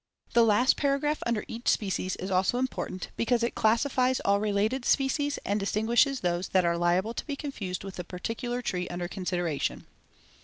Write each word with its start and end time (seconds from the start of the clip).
The 0.33 0.41
last 0.43 0.77
paragraph 0.77 1.19
under 1.27 1.45
each 1.47 1.67
species 1.67 2.15
is 2.15 2.31
also 2.31 2.57
important 2.57 3.09
because 3.17 3.43
it 3.43 3.53
classifies 3.53 4.19
all 4.21 4.39
related 4.39 4.83
species 4.83 5.37
and 5.45 5.59
distinguishes 5.59 6.21
those 6.21 6.47
that 6.47 6.65
are 6.65 6.75
liable 6.75 7.13
to 7.13 7.27
be 7.27 7.35
confused 7.35 7.83
with 7.83 7.97
the 7.97 8.03
particular 8.03 8.63
tree 8.63 8.87
under 8.87 9.07
consideration. 9.07 9.85